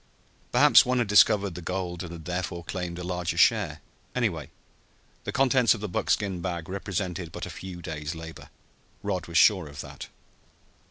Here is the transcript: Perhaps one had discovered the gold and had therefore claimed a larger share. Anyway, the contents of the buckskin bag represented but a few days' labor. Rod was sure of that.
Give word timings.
Perhaps 0.51 0.83
one 0.83 0.97
had 0.97 1.05
discovered 1.05 1.53
the 1.53 1.61
gold 1.61 2.01
and 2.01 2.11
had 2.11 2.25
therefore 2.25 2.63
claimed 2.63 2.97
a 2.97 3.03
larger 3.03 3.37
share. 3.37 3.81
Anyway, 4.15 4.49
the 5.25 5.31
contents 5.31 5.75
of 5.75 5.79
the 5.79 5.87
buckskin 5.87 6.41
bag 6.41 6.67
represented 6.67 7.31
but 7.31 7.45
a 7.45 7.51
few 7.51 7.83
days' 7.83 8.15
labor. 8.15 8.49
Rod 9.03 9.27
was 9.27 9.37
sure 9.37 9.67
of 9.67 9.81
that. 9.81 10.07